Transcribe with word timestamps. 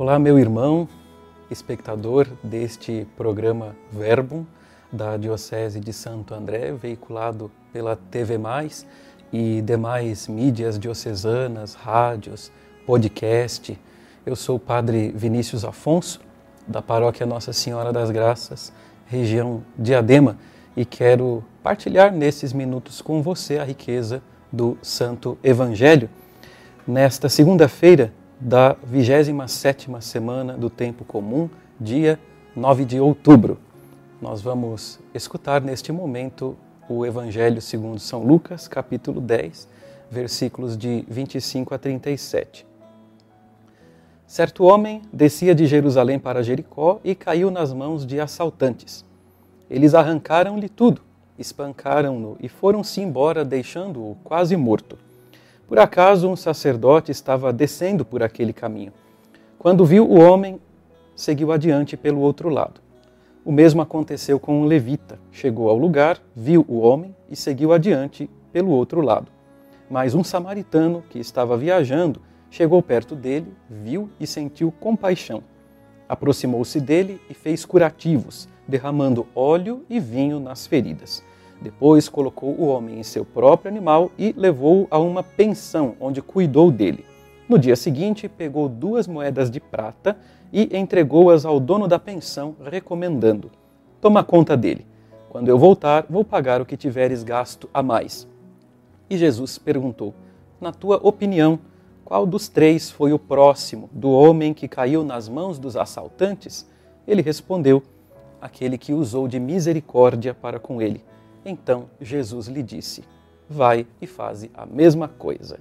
Olá, 0.00 0.16
meu 0.16 0.38
irmão, 0.38 0.88
espectador 1.50 2.28
deste 2.40 3.04
programa 3.16 3.74
Verbum 3.90 4.46
da 4.92 5.16
Diocese 5.16 5.80
de 5.80 5.92
Santo 5.92 6.32
André, 6.32 6.70
veiculado 6.70 7.50
pela 7.72 7.96
TV 7.96 8.38
Mais 8.38 8.86
e 9.32 9.60
demais 9.60 10.28
mídias 10.28 10.78
diocesanas, 10.78 11.74
rádios, 11.74 12.52
podcast. 12.86 13.76
Eu 14.24 14.36
sou 14.36 14.54
o 14.54 14.60
Padre 14.60 15.10
Vinícius 15.16 15.64
Afonso, 15.64 16.20
da 16.64 16.80
Paróquia 16.80 17.26
Nossa 17.26 17.52
Senhora 17.52 17.92
das 17.92 18.12
Graças, 18.12 18.72
região 19.04 19.64
Diadema, 19.76 20.38
e 20.76 20.84
quero 20.84 21.42
partilhar 21.60 22.12
nesses 22.12 22.52
minutos 22.52 23.02
com 23.02 23.20
você 23.20 23.58
a 23.58 23.64
riqueza 23.64 24.22
do 24.52 24.78
Santo 24.80 25.36
Evangelho. 25.42 26.08
Nesta 26.86 27.28
segunda-feira 27.28 28.12
da 28.40 28.76
27ª 28.76 30.00
semana 30.00 30.56
do 30.56 30.70
tempo 30.70 31.04
comum, 31.04 31.50
dia 31.80 32.18
9 32.54 32.84
de 32.84 33.00
outubro. 33.00 33.58
Nós 34.22 34.40
vamos 34.40 35.00
escutar 35.12 35.60
neste 35.60 35.90
momento 35.90 36.56
o 36.88 37.04
Evangelho 37.04 37.60
segundo 37.60 37.98
São 37.98 38.22
Lucas, 38.22 38.68
capítulo 38.68 39.20
10, 39.20 39.68
versículos 40.10 40.76
de 40.76 41.04
25 41.08 41.74
a 41.74 41.78
37. 41.78 42.64
Certo 44.26 44.64
homem 44.64 45.02
descia 45.12 45.54
de 45.54 45.66
Jerusalém 45.66 46.18
para 46.18 46.42
Jericó 46.42 47.00
e 47.02 47.14
caiu 47.14 47.50
nas 47.50 47.72
mãos 47.72 48.06
de 48.06 48.20
assaltantes. 48.20 49.04
Eles 49.68 49.94
arrancaram-lhe 49.94 50.68
tudo, 50.68 51.02
espancaram-no 51.38 52.36
e 52.40 52.48
foram-se 52.48 53.00
embora, 53.00 53.44
deixando-o 53.44 54.16
quase 54.22 54.56
morto. 54.56 54.98
Por 55.68 55.78
acaso 55.78 56.30
um 56.30 56.34
sacerdote 56.34 57.12
estava 57.12 57.52
descendo 57.52 58.02
por 58.02 58.22
aquele 58.22 58.54
caminho. 58.54 58.90
Quando 59.58 59.84
viu 59.84 60.10
o 60.10 60.18
homem, 60.18 60.58
seguiu 61.14 61.52
adiante 61.52 61.94
pelo 61.94 62.20
outro 62.20 62.48
lado. 62.48 62.80
O 63.44 63.52
mesmo 63.52 63.82
aconteceu 63.82 64.40
com 64.40 64.62
um 64.62 64.64
levita. 64.64 65.20
Chegou 65.30 65.68
ao 65.68 65.76
lugar, 65.76 66.18
viu 66.34 66.64
o 66.66 66.78
homem 66.78 67.14
e 67.28 67.36
seguiu 67.36 67.70
adiante 67.74 68.30
pelo 68.50 68.70
outro 68.70 69.02
lado. 69.02 69.30
Mas 69.90 70.14
um 70.14 70.24
samaritano 70.24 71.04
que 71.10 71.18
estava 71.18 71.54
viajando 71.54 72.22
chegou 72.50 72.82
perto 72.82 73.14
dele, 73.14 73.52
viu 73.68 74.08
e 74.18 74.26
sentiu 74.26 74.72
compaixão. 74.72 75.42
Aproximou-se 76.08 76.80
dele 76.80 77.20
e 77.28 77.34
fez 77.34 77.66
curativos, 77.66 78.48
derramando 78.66 79.26
óleo 79.34 79.84
e 79.90 80.00
vinho 80.00 80.40
nas 80.40 80.66
feridas. 80.66 81.22
Depois 81.60 82.08
colocou 82.08 82.50
o 82.50 82.66
homem 82.66 83.00
em 83.00 83.02
seu 83.02 83.24
próprio 83.24 83.70
animal 83.70 84.10
e 84.16 84.32
levou-o 84.36 84.86
a 84.90 84.98
uma 84.98 85.22
pensão, 85.22 85.96
onde 86.00 86.22
cuidou 86.22 86.70
dele. 86.70 87.04
No 87.48 87.58
dia 87.58 87.74
seguinte, 87.74 88.28
pegou 88.28 88.68
duas 88.68 89.06
moedas 89.06 89.50
de 89.50 89.58
prata 89.58 90.16
e 90.52 90.76
entregou-as 90.76 91.44
ao 91.44 91.58
dono 91.58 91.88
da 91.88 91.98
pensão, 91.98 92.54
recomendando: 92.64 93.50
Toma 94.00 94.22
conta 94.22 94.56
dele. 94.56 94.86
Quando 95.28 95.48
eu 95.48 95.58
voltar, 95.58 96.06
vou 96.08 96.24
pagar 96.24 96.60
o 96.60 96.66
que 96.66 96.76
tiveres 96.76 97.22
gasto 97.22 97.68
a 97.72 97.82
mais. 97.82 98.28
E 99.10 99.16
Jesus 99.16 99.58
perguntou: 99.58 100.14
Na 100.60 100.72
tua 100.72 101.00
opinião, 101.02 101.58
qual 102.04 102.24
dos 102.24 102.48
três 102.48 102.90
foi 102.90 103.12
o 103.12 103.18
próximo 103.18 103.90
do 103.92 104.10
homem 104.10 104.54
que 104.54 104.68
caiu 104.68 105.02
nas 105.02 105.28
mãos 105.28 105.58
dos 105.58 105.76
assaltantes? 105.76 106.68
Ele 107.06 107.20
respondeu: 107.20 107.82
Aquele 108.40 108.78
que 108.78 108.92
usou 108.92 109.26
de 109.26 109.40
misericórdia 109.40 110.32
para 110.32 110.58
com 110.58 110.80
ele. 110.80 111.02
Então 111.48 111.88
Jesus 111.98 112.46
lhe 112.46 112.62
disse: 112.62 113.02
Vai 113.48 113.86
e 114.02 114.06
faze 114.06 114.50
a 114.52 114.66
mesma 114.66 115.08
coisa. 115.08 115.58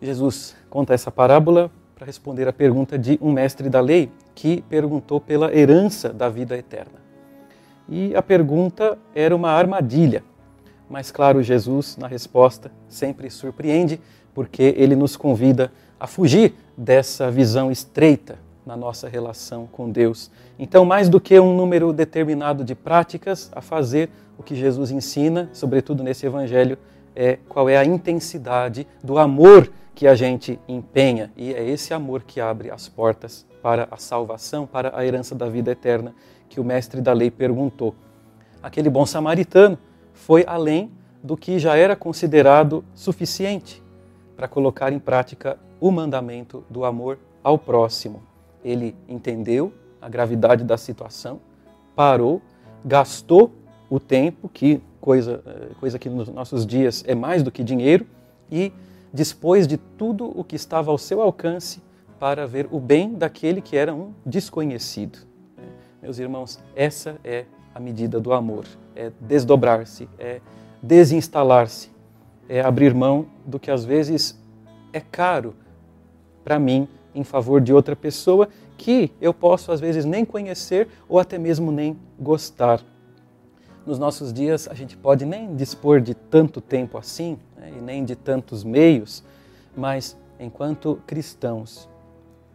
Jesus 0.00 0.56
conta 0.70 0.94
essa 0.94 1.10
parábola 1.10 1.70
para 1.94 2.06
responder 2.06 2.48
à 2.48 2.52
pergunta 2.52 2.98
de 2.98 3.18
um 3.20 3.30
mestre 3.30 3.68
da 3.68 3.80
lei 3.80 4.10
que 4.34 4.62
perguntou 4.62 5.20
pela 5.20 5.54
herança 5.54 6.08
da 6.08 6.30
vida 6.30 6.56
eterna. 6.56 6.98
E 7.86 8.16
a 8.16 8.22
pergunta 8.22 8.96
era 9.14 9.36
uma 9.36 9.50
armadilha. 9.50 10.24
Mas, 10.88 11.10
claro, 11.10 11.42
Jesus, 11.42 11.98
na 11.98 12.06
resposta, 12.06 12.72
sempre 12.88 13.28
surpreende, 13.28 14.00
porque 14.32 14.74
ele 14.78 14.96
nos 14.96 15.16
convida 15.16 15.70
a 16.00 16.06
fugir 16.06 16.54
dessa 16.74 17.30
visão 17.30 17.70
estreita 17.70 18.38
na 18.68 18.76
nossa 18.76 19.08
relação 19.08 19.66
com 19.66 19.90
Deus. 19.90 20.30
Então, 20.58 20.84
mais 20.84 21.08
do 21.08 21.18
que 21.18 21.40
um 21.40 21.56
número 21.56 21.90
determinado 21.90 22.62
de 22.62 22.74
práticas 22.74 23.50
a 23.56 23.62
fazer, 23.62 24.10
o 24.36 24.42
que 24.42 24.54
Jesus 24.54 24.90
ensina, 24.90 25.48
sobretudo 25.54 26.02
nesse 26.02 26.26
evangelho, 26.26 26.76
é 27.16 27.38
qual 27.48 27.66
é 27.66 27.78
a 27.78 27.84
intensidade 27.84 28.86
do 29.02 29.16
amor 29.16 29.72
que 29.94 30.06
a 30.06 30.14
gente 30.14 30.60
empenha, 30.68 31.32
e 31.34 31.54
é 31.54 31.66
esse 31.66 31.94
amor 31.94 32.22
que 32.22 32.42
abre 32.42 32.70
as 32.70 32.90
portas 32.90 33.46
para 33.62 33.88
a 33.90 33.96
salvação, 33.96 34.66
para 34.66 34.94
a 34.94 35.04
herança 35.04 35.34
da 35.34 35.48
vida 35.48 35.70
eterna, 35.70 36.14
que 36.46 36.60
o 36.60 36.64
mestre 36.64 37.00
da 37.00 37.14
lei 37.14 37.30
perguntou. 37.30 37.94
Aquele 38.62 38.90
bom 38.90 39.06
samaritano 39.06 39.78
foi 40.12 40.44
além 40.46 40.92
do 41.22 41.38
que 41.38 41.58
já 41.58 41.74
era 41.74 41.96
considerado 41.96 42.84
suficiente 42.94 43.82
para 44.36 44.46
colocar 44.46 44.92
em 44.92 44.98
prática 44.98 45.58
o 45.80 45.90
mandamento 45.90 46.64
do 46.68 46.84
amor 46.84 47.18
ao 47.42 47.58
próximo 47.58 48.28
ele 48.68 48.94
entendeu 49.08 49.72
a 50.00 50.08
gravidade 50.08 50.64
da 50.64 50.76
situação, 50.76 51.40
parou, 51.94 52.40
gastou 52.84 53.52
o 53.90 53.98
tempo, 53.98 54.48
que 54.48 54.80
coisa, 55.00 55.42
eh, 55.46 55.68
coisa 55.80 55.98
que 55.98 56.08
nos 56.08 56.28
nossos 56.28 56.66
dias 56.66 57.02
é 57.06 57.14
mais 57.14 57.42
do 57.42 57.50
que 57.50 57.64
dinheiro, 57.64 58.06
e 58.50 58.72
dispôs 59.12 59.66
de 59.66 59.76
tudo 59.76 60.30
o 60.38 60.44
que 60.44 60.56
estava 60.56 60.90
ao 60.90 60.98
seu 60.98 61.20
alcance 61.20 61.82
para 62.18 62.46
ver 62.46 62.68
o 62.70 62.78
bem 62.78 63.14
daquele 63.14 63.60
que 63.60 63.76
era 63.76 63.94
um 63.94 64.12
desconhecido. 64.24 65.18
Meus 66.02 66.18
irmãos, 66.18 66.58
essa 66.76 67.16
é 67.24 67.44
a 67.74 67.80
medida 67.80 68.20
do 68.20 68.32
amor: 68.32 68.64
é 68.94 69.10
desdobrar-se, 69.20 70.08
é 70.18 70.40
desinstalar-se, 70.82 71.90
é 72.48 72.60
abrir 72.60 72.94
mão 72.94 73.26
do 73.44 73.58
que 73.58 73.70
às 73.70 73.84
vezes 73.84 74.38
é 74.92 75.00
caro 75.00 75.54
para 76.44 76.58
mim 76.58 76.88
em 77.18 77.24
favor 77.24 77.60
de 77.60 77.72
outra 77.72 77.96
pessoa 77.96 78.48
que 78.76 79.12
eu 79.20 79.34
posso 79.34 79.72
às 79.72 79.80
vezes 79.80 80.04
nem 80.04 80.24
conhecer 80.24 80.88
ou 81.08 81.18
até 81.18 81.36
mesmo 81.36 81.72
nem 81.72 81.98
gostar. 82.18 82.80
Nos 83.84 83.98
nossos 83.98 84.32
dias 84.32 84.68
a 84.68 84.74
gente 84.74 84.96
pode 84.96 85.26
nem 85.26 85.56
dispor 85.56 86.00
de 86.00 86.14
tanto 86.14 86.60
tempo 86.60 86.96
assim 86.96 87.38
né, 87.56 87.72
e 87.76 87.80
nem 87.80 88.04
de 88.04 88.14
tantos 88.14 88.62
meios, 88.62 89.24
mas 89.76 90.16
enquanto 90.38 91.00
cristãos 91.06 91.88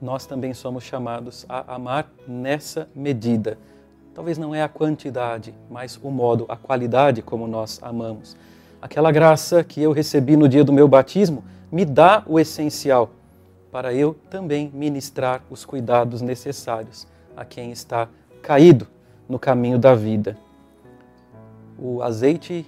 nós 0.00 0.26
também 0.26 0.54
somos 0.54 0.84
chamados 0.84 1.44
a 1.48 1.74
amar 1.74 2.10
nessa 2.26 2.88
medida. 2.94 3.58
Talvez 4.14 4.38
não 4.38 4.54
é 4.54 4.62
a 4.62 4.68
quantidade, 4.68 5.54
mas 5.70 5.98
o 6.02 6.10
modo, 6.10 6.46
a 6.48 6.56
qualidade 6.56 7.22
como 7.22 7.46
nós 7.46 7.78
amamos. 7.82 8.36
Aquela 8.80 9.12
graça 9.12 9.62
que 9.62 9.80
eu 9.82 9.92
recebi 9.92 10.36
no 10.36 10.48
dia 10.48 10.64
do 10.64 10.72
meu 10.72 10.88
batismo 10.88 11.44
me 11.70 11.84
dá 11.84 12.22
o 12.26 12.40
essencial 12.40 13.10
para 13.70 13.94
eu 13.94 14.14
também 14.28 14.70
ministrar 14.74 15.42
os 15.50 15.64
cuidados 15.64 16.20
necessários 16.20 17.06
a 17.36 17.44
quem 17.44 17.70
está 17.70 18.08
caído 18.42 18.86
no 19.28 19.38
caminho 19.38 19.78
da 19.78 19.94
vida. 19.94 20.36
O 21.78 22.02
azeite 22.02 22.66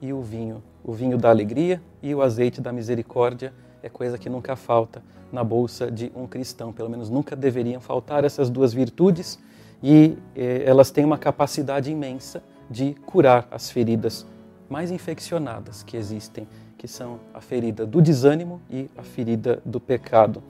e 0.00 0.12
o 0.12 0.20
vinho, 0.20 0.62
o 0.84 0.92
vinho 0.92 1.16
da 1.16 1.30
alegria 1.30 1.80
e 2.02 2.14
o 2.14 2.22
azeite 2.22 2.60
da 2.60 2.72
misericórdia 2.72 3.52
é 3.82 3.88
coisa 3.88 4.18
que 4.18 4.28
nunca 4.28 4.54
falta 4.54 5.02
na 5.32 5.42
bolsa 5.42 5.90
de 5.90 6.12
um 6.14 6.26
cristão, 6.26 6.72
pelo 6.72 6.90
menos 6.90 7.08
nunca 7.08 7.34
deveriam 7.34 7.80
faltar 7.80 8.24
essas 8.24 8.50
duas 8.50 8.72
virtudes 8.72 9.38
e 9.82 10.16
eh, 10.36 10.62
elas 10.66 10.90
têm 10.90 11.04
uma 11.04 11.18
capacidade 11.18 11.90
imensa 11.90 12.42
de 12.70 12.94
curar 13.06 13.48
as 13.50 13.70
feridas 13.70 14.26
mais 14.68 14.90
infeccionadas 14.90 15.82
que 15.82 15.96
existem 15.96 16.46
que 16.82 16.88
são 16.88 17.20
a 17.32 17.40
ferida 17.40 17.86
do 17.86 18.02
desânimo 18.02 18.60
e 18.68 18.90
a 18.98 19.04
ferida 19.04 19.62
do 19.64 19.78
pecado. 19.78 20.42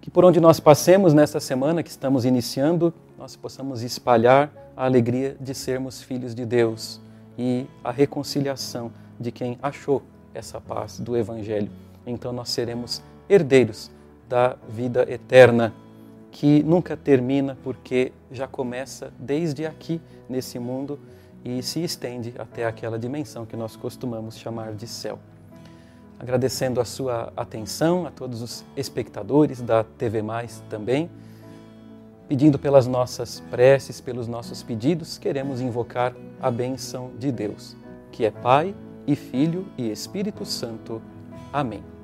Que 0.00 0.10
por 0.10 0.24
onde 0.24 0.40
nós 0.40 0.58
passemos 0.58 1.14
nesta 1.14 1.38
semana 1.38 1.80
que 1.80 1.90
estamos 1.90 2.24
iniciando, 2.24 2.92
nós 3.16 3.36
possamos 3.36 3.84
espalhar 3.84 4.50
a 4.76 4.84
alegria 4.84 5.36
de 5.40 5.54
sermos 5.54 6.02
filhos 6.02 6.34
de 6.34 6.44
Deus 6.44 7.00
e 7.38 7.66
a 7.84 7.92
reconciliação 7.92 8.90
de 9.16 9.30
quem 9.30 9.56
achou 9.62 10.02
essa 10.34 10.60
paz 10.60 10.98
do 10.98 11.16
Evangelho. 11.16 11.70
Então 12.04 12.32
nós 12.32 12.48
seremos 12.48 13.00
herdeiros 13.28 13.92
da 14.28 14.56
vida 14.68 15.06
eterna, 15.08 15.72
que 16.32 16.64
nunca 16.64 16.96
termina 16.96 17.56
porque 17.62 18.10
já 18.32 18.48
começa 18.48 19.12
desde 19.16 19.64
aqui 19.66 20.00
nesse 20.28 20.58
mundo 20.58 20.98
e 21.44 21.62
se 21.62 21.82
estende 21.82 22.34
até 22.38 22.64
aquela 22.64 22.98
dimensão 22.98 23.46
que 23.46 23.56
nós 23.56 23.76
costumamos 23.76 24.36
chamar 24.36 24.74
de 24.74 24.86
céu. 24.86 25.18
Agradecendo 26.18 26.80
a 26.80 26.84
sua 26.84 27.32
atenção, 27.36 28.06
a 28.06 28.10
todos 28.10 28.42
os 28.42 28.64
espectadores 28.76 29.60
da 29.60 29.84
TV 29.84 30.20
Mais 30.20 30.62
também, 30.68 31.08
pedindo 32.28 32.58
pelas 32.58 32.86
nossas 32.86 33.40
preces, 33.50 34.00
pelos 34.00 34.28
nossos 34.28 34.62
pedidos, 34.62 35.16
queremos 35.16 35.60
invocar 35.60 36.14
a 36.40 36.50
bênção 36.50 37.10
de 37.18 37.32
Deus, 37.32 37.76
que 38.12 38.24
é 38.24 38.30
Pai 38.30 38.74
e 39.06 39.16
Filho 39.16 39.66
e 39.78 39.90
Espírito 39.90 40.44
Santo. 40.44 41.00
Amém. 41.52 41.97